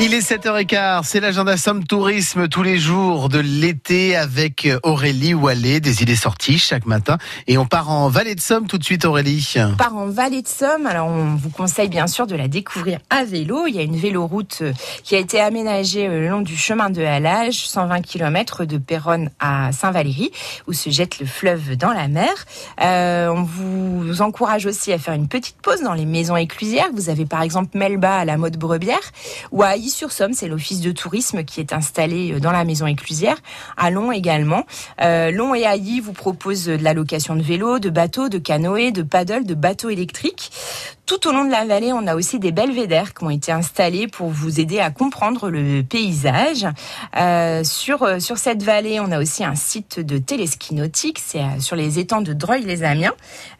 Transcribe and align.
Il 0.00 0.12
est 0.12 0.28
7h15, 0.28 1.02
c'est 1.04 1.20
l'agenda 1.20 1.56
Somme 1.56 1.84
Tourisme 1.84 2.48
tous 2.48 2.64
les 2.64 2.78
jours 2.78 3.28
de 3.28 3.38
l'été 3.38 4.16
avec 4.16 4.68
Aurélie 4.82 5.34
Wallet, 5.34 5.78
des 5.78 6.02
idées 6.02 6.16
sorties 6.16 6.58
chaque 6.58 6.84
matin. 6.84 7.16
Et 7.46 7.58
on 7.58 7.64
part 7.64 7.90
en 7.90 8.08
Vallée 8.08 8.34
de 8.34 8.40
Somme 8.40 8.66
tout 8.66 8.76
de 8.76 8.82
suite 8.82 9.04
Aurélie. 9.04 9.54
On 9.56 9.76
part 9.76 9.96
en 9.96 10.06
Vallée 10.06 10.42
de 10.42 10.48
Somme, 10.48 10.86
alors 10.86 11.06
on 11.06 11.36
vous 11.36 11.48
conseille 11.48 11.88
bien 11.88 12.08
sûr 12.08 12.26
de 12.26 12.34
la 12.34 12.48
découvrir 12.48 12.98
à 13.08 13.24
vélo. 13.24 13.68
Il 13.68 13.76
y 13.76 13.78
a 13.78 13.82
une 13.82 13.96
véloroute 13.96 14.58
euh, 14.62 14.72
qui 15.04 15.14
a 15.14 15.18
été 15.18 15.40
aménagée 15.40 16.08
euh, 16.08 16.20
le 16.20 16.28
long 16.28 16.42
du 16.42 16.56
chemin 16.56 16.90
de 16.90 17.02
halage, 17.02 17.66
120 17.66 18.02
km 18.02 18.64
de 18.64 18.78
Péronne 18.78 19.30
à 19.38 19.70
Saint-Valery, 19.70 20.32
où 20.66 20.72
se 20.72 20.90
jette 20.90 21.20
le 21.20 21.26
fleuve 21.26 21.76
dans 21.76 21.92
la 21.92 22.08
mer. 22.08 22.32
Euh, 22.82 23.28
on 23.28 23.44
vous 23.44 24.22
encourage 24.22 24.66
aussi 24.66 24.92
à 24.92 24.98
faire 24.98 25.14
une 25.14 25.28
petite 25.28 25.56
pause 25.62 25.82
dans 25.82 25.94
les 25.94 26.04
maisons 26.04 26.36
éclusières. 26.36 26.88
Vous 26.92 27.10
avez 27.10 27.26
par 27.26 27.42
exemple 27.42 27.78
Melba 27.78 28.16
à 28.16 28.24
la 28.24 28.36
mode 28.36 28.56
Brebière 28.56 29.12
ou 29.52 29.62
à 29.62 29.76
sur 29.90 30.12
somme 30.12 30.32
c'est 30.32 30.48
l'office 30.48 30.80
de 30.80 30.92
tourisme 30.92 31.44
qui 31.44 31.60
est 31.60 31.72
installé 31.72 32.32
euh, 32.32 32.40
dans 32.40 32.52
la 32.52 32.64
maison 32.64 32.86
éclusière. 32.86 33.36
À 33.76 33.90
Long 33.90 34.12
également. 34.12 34.64
Euh, 35.00 35.30
Long 35.30 35.54
et 35.54 35.62
Ailly 35.62 36.00
vous 36.00 36.12
proposent 36.12 36.66
de 36.66 36.82
la 36.82 36.94
location 36.94 37.36
de 37.36 37.42
vélos, 37.42 37.78
de 37.78 37.90
bateaux, 37.90 38.28
de 38.28 38.38
canoës, 38.38 38.92
de 38.92 39.02
paddles, 39.02 39.46
de 39.46 39.54
bateaux 39.54 39.90
électriques. 39.90 40.50
Tout 41.06 41.28
au 41.28 41.32
long 41.32 41.44
de 41.44 41.50
la 41.50 41.66
vallée, 41.66 41.92
on 41.92 42.06
a 42.06 42.14
aussi 42.14 42.38
des 42.38 42.50
belvédères 42.50 43.12
qui 43.12 43.24
ont 43.24 43.30
été 43.30 43.52
installés 43.52 44.08
pour 44.08 44.30
vous 44.30 44.58
aider 44.58 44.78
à 44.80 44.90
comprendre 44.90 45.50
le 45.50 45.82
paysage. 45.82 46.66
Euh, 47.18 47.62
sur, 47.62 48.04
euh, 48.04 48.20
sur 48.20 48.38
cette 48.38 48.62
vallée, 48.62 49.00
on 49.00 49.12
a 49.12 49.20
aussi 49.20 49.44
un 49.44 49.54
site 49.54 50.00
de 50.00 50.16
téléski 50.16 50.74
nautique, 50.74 51.18
c'est 51.22 51.42
euh, 51.42 51.60
sur 51.60 51.76
les 51.76 51.98
étangs 51.98 52.22
de 52.22 52.32
Dreuil-les-Amiens. 52.32 53.12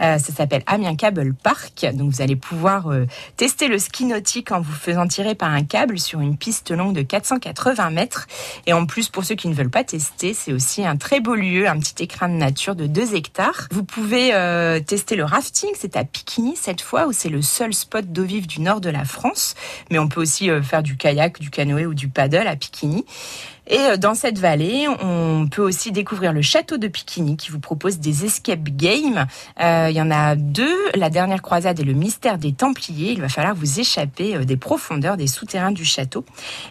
Euh, 0.00 0.18
ça 0.18 0.32
s'appelle 0.32 0.62
Amiens 0.68 0.94
Cable 0.94 1.34
Park. 1.34 1.84
Donc 1.94 2.12
vous 2.12 2.22
allez 2.22 2.36
pouvoir 2.36 2.88
tester 3.36 3.66
le 3.66 3.80
ski 3.80 4.04
nautique 4.04 4.52
en 4.52 4.60
vous 4.60 4.72
faisant 4.72 5.08
tirer 5.08 5.34
par 5.34 5.50
un 5.50 5.64
câble 5.64 5.98
sur 5.98 6.20
une 6.20 6.36
piste 6.36 6.70
longue 6.70 6.94
de 6.94 7.02
480 7.02 7.90
mètres. 7.90 8.28
Et 8.66 8.72
en 8.72 8.86
plus, 8.86 9.08
pour 9.08 9.24
ceux 9.24 9.34
qui 9.34 9.48
ne 9.48 9.54
veulent 9.54 9.68
pas 9.68 9.82
tester, 9.82 10.32
c'est 10.32 10.52
aussi 10.52 10.86
un 10.86 10.96
très 10.96 11.18
beau 11.18 11.34
lieu, 11.34 11.68
un 11.68 11.80
petit 11.80 12.04
écrin 12.04 12.28
de 12.28 12.34
nature 12.34 12.76
de 12.76 12.86
2 12.86 13.16
hectares. 13.16 13.66
Vous 13.72 13.82
pouvez 13.82 14.30
tester 14.86 15.16
le 15.16 15.24
rafting, 15.24 15.70
c'est 15.76 15.96
à 15.96 16.04
Piquigny 16.04 16.54
cette 16.54 16.82
fois, 16.82 17.08
où 17.08 17.12
c'est 17.12 17.31
le 17.32 17.42
seul 17.42 17.72
spot 17.74 18.12
d'eau 18.12 18.24
vive 18.24 18.46
du 18.46 18.60
nord 18.60 18.80
de 18.80 18.90
la 18.90 19.04
France, 19.04 19.54
mais 19.90 19.98
on 19.98 20.06
peut 20.06 20.20
aussi 20.20 20.50
euh, 20.50 20.62
faire 20.62 20.82
du 20.82 20.96
kayak, 20.96 21.40
du 21.40 21.50
canoë 21.50 21.86
ou 21.86 21.94
du 21.94 22.08
paddle 22.08 22.46
à 22.46 22.54
Piquigny. 22.54 23.04
Et 23.66 23.78
euh, 23.78 23.96
dans 23.96 24.14
cette 24.14 24.38
vallée, 24.38 24.86
on 24.88 25.46
peut 25.48 25.62
aussi 25.62 25.92
découvrir 25.92 26.32
le 26.32 26.42
château 26.42 26.78
de 26.78 26.88
Piquigny 26.88 27.36
qui 27.36 27.50
vous 27.50 27.60
propose 27.60 27.98
des 27.98 28.24
escape 28.24 28.64
games. 28.64 29.26
Euh, 29.60 29.88
il 29.90 29.96
y 29.96 30.02
en 30.02 30.10
a 30.10 30.34
deux, 30.34 30.76
la 30.94 31.10
dernière 31.10 31.42
croisade 31.42 31.78
et 31.78 31.84
le 31.84 31.92
mystère 31.92 32.38
des 32.38 32.52
Templiers. 32.52 33.12
Il 33.12 33.20
va 33.20 33.28
falloir 33.28 33.54
vous 33.54 33.80
échapper 33.80 34.36
euh, 34.36 34.44
des 34.44 34.56
profondeurs 34.56 35.16
des 35.16 35.28
souterrains 35.28 35.70
du 35.70 35.84
château. 35.84 36.24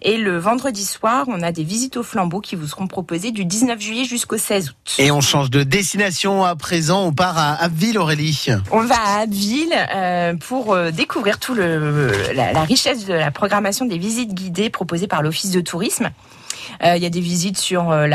Et 0.00 0.16
le 0.16 0.38
vendredi 0.38 0.84
soir, 0.84 1.26
on 1.28 1.42
a 1.42 1.52
des 1.52 1.64
visites 1.64 1.96
au 1.98 2.02
flambeau 2.02 2.40
qui 2.40 2.56
vous 2.56 2.66
seront 2.66 2.86
proposées 2.86 3.32
du 3.32 3.44
19 3.44 3.80
juillet 3.80 4.04
jusqu'au 4.04 4.38
16 4.38 4.70
août. 4.70 4.96
Et 4.98 5.10
on 5.10 5.20
change 5.20 5.50
de 5.50 5.62
destination 5.62 6.44
à 6.44 6.56
présent, 6.56 7.04
on 7.04 7.12
part 7.12 7.36
à 7.36 7.54
Abbeville 7.62 7.98
Aurélie. 7.98 8.46
On 8.72 8.80
va 8.80 8.96
à 8.98 9.20
Abbeville 9.20 9.74
euh, 9.94 10.34
pour 10.34 10.76
découvrir 10.92 11.38
tout 11.38 11.54
le, 11.54 12.12
la, 12.34 12.52
la 12.52 12.62
richesse 12.62 13.04
de 13.04 13.14
la 13.14 13.30
programmation 13.30 13.84
des 13.84 13.98
visites 13.98 14.32
guidées 14.32 14.70
proposées 14.70 15.06
par 15.06 15.22
l'Office 15.22 15.50
de 15.50 15.60
tourisme. 15.60 16.10
Euh, 16.84 16.96
il 16.96 17.02
y 17.02 17.06
a 17.06 17.10
des 17.10 17.20
visites 17.20 17.58
sur 17.58 17.90
euh, 17.90 18.06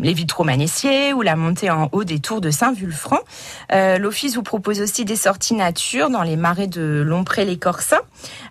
les 0.00 0.12
vitraux 0.12 0.44
Manessier 0.44 1.12
ou 1.12 1.22
la 1.22 1.36
montée 1.36 1.70
en 1.70 1.88
haut 1.92 2.04
des 2.04 2.20
tours 2.20 2.40
de 2.40 2.50
Saint-Vulfranc. 2.50 3.20
Euh, 3.72 3.98
L'Office 3.98 4.34
vous 4.36 4.42
propose 4.42 4.80
aussi 4.80 5.04
des 5.04 5.16
sorties 5.16 5.54
nature 5.54 6.10
dans 6.10 6.22
les 6.22 6.36
marais 6.36 6.66
de 6.66 7.02
Lompré-les-Corsins. 7.06 8.00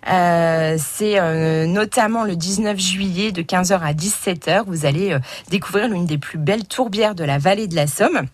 C'est 0.06 1.68
notamment 1.68 2.24
le 2.24 2.36
19 2.36 2.78
juillet 2.80 3.32
de 3.32 3.42
15h 3.42 3.80
à 3.80 3.94
17h. 3.94 4.64
Vous 4.68 4.86
allez 4.86 5.18
découvrir 5.50 5.88
l'une 5.88 6.06
des 6.06 6.18
plus 6.18 6.38
belles 6.38 6.66
tourbières 6.66 7.16
de 7.16 7.24
la 7.24 7.38
vallée 7.38 7.68
de 7.68 7.76
la 7.76 7.88
Somme 7.88 8.28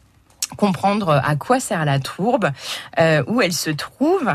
comprendre 0.58 1.22
à 1.24 1.36
quoi 1.36 1.60
sert 1.60 1.86
la 1.86 2.00
tourbe, 2.00 2.52
euh, 3.00 3.24
où 3.28 3.42
elle 3.42 3.54
se 3.54 3.70
trouve. 3.70 4.28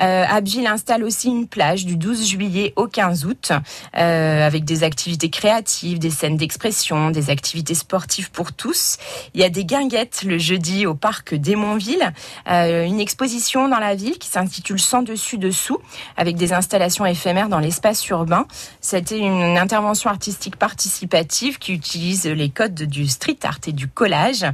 Euh, 0.00 0.24
Abgil 0.28 0.66
installe 0.66 1.04
aussi 1.04 1.28
une 1.28 1.46
plage 1.46 1.86
du 1.86 1.96
12 1.96 2.26
juillet 2.26 2.72
au 2.76 2.86
15 2.86 3.24
août, 3.24 3.52
euh, 3.96 4.46
avec 4.46 4.64
des 4.64 4.84
activités 4.84 5.30
créatives, 5.30 5.98
des 5.98 6.10
scènes 6.10 6.36
d'expression, 6.36 7.10
des 7.10 7.30
activités 7.30 7.74
sportives 7.74 8.30
pour 8.30 8.52
tous. 8.52 8.98
Il 9.34 9.40
y 9.40 9.44
a 9.44 9.48
des 9.48 9.64
guinguettes 9.64 10.22
le 10.24 10.38
jeudi 10.38 10.86
au 10.86 10.94
parc 10.94 11.34
d'Emonville, 11.34 12.12
euh, 12.48 12.84
une 12.84 13.00
exposition 13.00 13.68
dans 13.68 13.78
la 13.78 13.94
ville 13.94 14.18
qui 14.18 14.28
s'intitule 14.28 14.80
Sans 14.80 15.02
dessus 15.02 15.38
dessous, 15.38 15.78
avec 16.16 16.36
des 16.36 16.52
installations 16.52 17.06
éphémères 17.06 17.48
dans 17.48 17.58
l'espace 17.58 18.06
urbain. 18.08 18.46
C'était 18.80 19.18
une 19.18 19.56
intervention 19.56 20.10
artistique 20.10 20.56
participative 20.56 21.58
qui 21.58 21.72
utilise 21.72 22.26
les 22.26 22.50
codes 22.50 22.74
du 22.74 23.06
street 23.06 23.38
art 23.44 23.58
et 23.66 23.72
du 23.72 23.88
collage. 23.88 24.44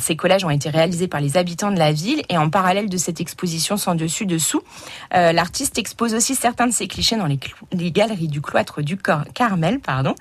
Ces 0.00 0.16
collages 0.16 0.44
ont 0.44 0.50
été 0.50 0.70
réalisés 0.70 1.08
par 1.08 1.20
les 1.20 1.36
habitants 1.36 1.70
de 1.70 1.78
la 1.78 1.92
ville 1.92 2.22
et 2.28 2.36
en 2.36 2.50
parallèle 2.50 2.88
de 2.88 2.96
cette 2.96 3.20
exposition 3.20 3.76
sans 3.76 3.94
dessus 3.94 4.26
dessous, 4.26 4.62
euh, 5.14 5.32
l'artiste 5.32 5.78
expose 5.78 6.14
aussi 6.14 6.34
certains 6.34 6.66
de 6.66 6.72
ses 6.72 6.88
clichés 6.88 7.16
dans 7.16 7.26
les, 7.26 7.38
galeries 7.90 8.28
du 8.28 8.40
cloître 8.40 8.82
du 8.82 8.96
Carmel. 9.34 9.80
Pardon. 9.80 10.14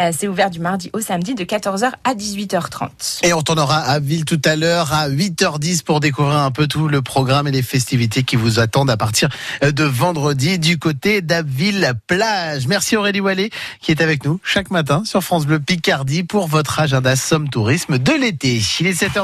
Euh, 0.00 0.10
c'est 0.16 0.28
ouvert 0.28 0.50
du 0.50 0.60
mardi 0.60 0.90
au 0.92 1.00
samedi 1.00 1.34
de 1.34 1.44
14h 1.44 1.92
à 2.04 2.14
18h30. 2.14 3.24
Et 3.24 3.32
on 3.32 3.42
tournera 3.42 3.78
à 3.78 3.98
Ville 3.98 4.24
tout 4.24 4.40
à 4.44 4.56
l'heure 4.56 4.92
à 4.92 5.08
8h10 5.08 5.84
pour 5.84 6.00
découvrir 6.00 6.38
un 6.38 6.50
peu 6.50 6.66
tout 6.66 6.88
le 6.88 7.02
programme 7.02 7.48
et 7.48 7.50
les 7.50 7.62
festivités 7.62 8.22
qui 8.22 8.36
vous 8.36 8.58
attendent 8.58 8.90
à 8.90 8.96
partir 8.96 9.28
de 9.62 9.84
vendredi 9.84 10.58
du 10.58 10.78
côté 10.78 11.22
d'Abbeville 11.22 11.92
Plage. 12.06 12.66
Merci 12.66 12.96
Aurélie 12.96 13.20
Wallet 13.20 13.50
qui 13.80 13.90
est 13.90 14.00
avec 14.00 14.24
nous 14.24 14.40
chaque 14.42 14.70
matin 14.70 15.02
sur 15.04 15.22
France 15.22 15.46
Bleu 15.46 15.60
Picardie 15.60 16.24
pour 16.24 16.46
votre 16.48 16.80
agenda 16.80 17.16
Somme 17.16 17.48
Tourisme 17.48 17.98
de 17.98 18.12
l'été. 18.12 18.60